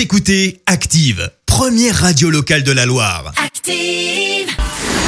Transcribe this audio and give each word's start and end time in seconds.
Vous 0.00 0.04
écoutez 0.04 0.62
Active, 0.64 1.30
première 1.44 1.94
radio 1.94 2.30
locale 2.30 2.62
de 2.62 2.72
la 2.72 2.86
Loire. 2.86 3.34
Active. 3.36 4.48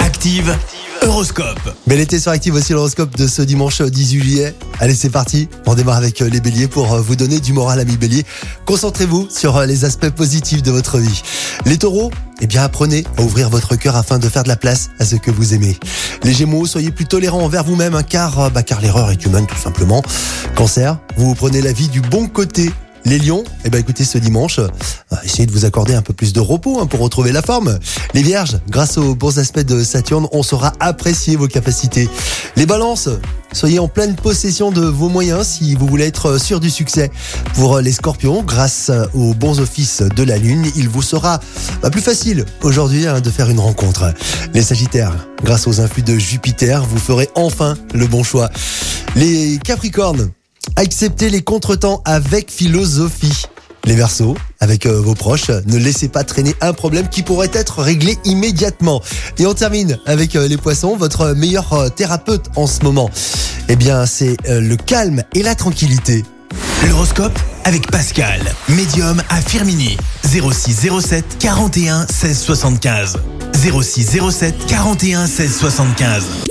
Active, 0.00 0.58
Horoscope. 1.02 1.76
Bel 1.86 2.00
été 2.00 2.18
sur 2.18 2.32
Active 2.32 2.54
aussi 2.54 2.72
l'horoscope 2.72 3.16
de 3.16 3.28
ce 3.28 3.42
dimanche 3.42 3.82
18 3.82 4.20
juillet. 4.20 4.54
Allez, 4.80 4.96
c'est 4.96 5.08
parti. 5.08 5.48
On 5.66 5.74
démarre 5.74 5.98
avec 5.98 6.20
euh, 6.20 6.28
les 6.28 6.40
béliers 6.40 6.66
pour 6.66 6.92
euh, 6.92 7.00
vous 7.00 7.14
donner 7.14 7.38
du 7.38 7.52
moral, 7.52 7.78
amis 7.78 7.96
béliers. 7.96 8.24
Concentrez-vous 8.64 9.28
sur 9.30 9.58
euh, 9.58 9.64
les 9.66 9.84
aspects 9.84 10.10
positifs 10.10 10.62
de 10.62 10.72
votre 10.72 10.98
vie. 10.98 11.22
Les 11.66 11.78
taureaux, 11.78 12.10
eh 12.40 12.48
bien, 12.48 12.64
apprenez 12.64 13.04
à 13.16 13.22
ouvrir 13.22 13.48
votre 13.48 13.76
cœur 13.76 13.94
afin 13.94 14.18
de 14.18 14.28
faire 14.28 14.42
de 14.42 14.48
la 14.48 14.56
place 14.56 14.90
à 14.98 15.04
ce 15.04 15.14
que 15.14 15.30
vous 15.30 15.54
aimez. 15.54 15.78
Les 16.24 16.32
gémeaux, 16.32 16.66
soyez 16.66 16.90
plus 16.90 17.06
tolérants 17.06 17.44
envers 17.44 17.62
vous-même, 17.62 17.94
hein, 17.94 18.02
car, 18.02 18.40
euh, 18.40 18.50
bah, 18.50 18.64
car 18.64 18.80
l'erreur 18.80 19.12
est 19.12 19.24
humaine, 19.24 19.46
tout 19.46 19.56
simplement. 19.56 20.02
Cancer, 20.56 20.98
vous 21.16 21.36
prenez 21.36 21.62
la 21.62 21.72
vie 21.72 21.88
du 21.88 22.00
bon 22.00 22.26
côté. 22.26 22.72
Les 23.04 23.18
lions, 23.18 23.44
eh 23.64 23.70
ben 23.70 23.78
écoutez 23.78 24.04
ce 24.04 24.18
dimanche, 24.18 24.58
euh, 24.58 24.68
essayez 25.24 25.46
de 25.46 25.52
vous 25.52 25.64
accorder 25.64 25.94
un 25.94 26.02
peu 26.02 26.12
plus 26.12 26.32
de 26.32 26.40
repos 26.40 26.80
hein, 26.80 26.86
pour 26.86 27.00
retrouver 27.00 27.32
la 27.32 27.40
forme. 27.40 27.78
Les 28.14 28.22
vierges, 28.22 28.58
grâce 28.68 28.98
aux 28.98 29.14
bons 29.14 29.38
aspects 29.38 29.60
de 29.64 29.82
Saturne, 29.82 30.26
on 30.32 30.42
saura 30.42 30.72
apprécier 30.80 31.36
vos 31.36 31.48
capacités. 31.48 32.08
Les 32.56 32.66
balances, 32.66 33.08
soyez 33.52 33.78
en 33.78 33.88
pleine 33.88 34.16
possession 34.16 34.70
de 34.70 34.82
vos 34.82 35.08
moyens 35.08 35.46
si 35.46 35.74
vous 35.74 35.86
voulez 35.86 36.06
être 36.06 36.38
sûr 36.38 36.60
du 36.60 36.68
succès. 36.68 37.10
Pour 37.54 37.80
les 37.80 37.92
scorpions, 37.92 38.42
grâce 38.42 38.90
aux 39.14 39.32
bons 39.34 39.60
offices 39.60 40.02
de 40.02 40.22
la 40.22 40.36
lune, 40.36 40.66
il 40.76 40.88
vous 40.88 41.02
sera 41.02 41.40
bah, 41.82 41.90
plus 41.90 42.02
facile 42.02 42.44
aujourd'hui 42.62 43.06
hein, 43.06 43.20
de 43.20 43.30
faire 43.30 43.48
une 43.48 43.60
rencontre. 43.60 44.12
Les 44.52 44.62
sagittaires, 44.62 45.26
grâce 45.42 45.66
aux 45.66 45.80
influx 45.80 46.02
de 46.02 46.18
Jupiter, 46.18 46.84
vous 46.84 46.98
ferez 46.98 47.30
enfin 47.34 47.76
le 47.94 48.06
bon 48.06 48.22
choix. 48.22 48.50
Les 49.16 49.58
capricornes, 49.64 50.30
Acceptez 50.80 51.28
les 51.28 51.42
contretemps 51.42 52.00
avec 52.06 52.50
philosophie. 52.50 53.42
Les 53.84 53.94
Verseaux, 53.94 54.34
avec 54.60 54.86
euh, 54.86 54.98
vos 54.98 55.14
proches, 55.14 55.50
ne 55.66 55.76
laissez 55.76 56.08
pas 56.08 56.24
traîner 56.24 56.54
un 56.62 56.72
problème 56.72 57.06
qui 57.10 57.22
pourrait 57.22 57.50
être 57.52 57.82
réglé 57.82 58.16
immédiatement. 58.24 59.02
Et 59.36 59.44
on 59.44 59.52
termine 59.52 59.98
avec 60.06 60.36
euh, 60.36 60.48
les 60.48 60.56
Poissons, 60.56 60.96
votre 60.96 61.34
meilleur 61.34 61.70
euh, 61.74 61.90
thérapeute 61.90 62.46
en 62.56 62.66
ce 62.66 62.82
moment. 62.82 63.10
Eh 63.68 63.76
bien, 63.76 64.06
c'est 64.06 64.38
le 64.48 64.74
calme 64.76 65.22
et 65.34 65.42
la 65.42 65.54
tranquillité. 65.54 66.24
L'horoscope 66.88 67.38
avec 67.64 67.90
Pascal, 67.90 68.40
médium 68.70 69.22
à 69.28 69.42
Firmini. 69.42 69.98
06 70.24 70.88
07 70.98 71.36
41 71.38 72.06
16 72.10 72.38
75. 72.38 73.18
06 73.52 74.18
07 74.30 74.54
41 74.66 75.26
16 75.26 75.56
75. 75.58 76.24